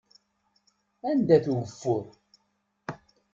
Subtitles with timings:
[1.09, 2.05] Anda-t ugeffur?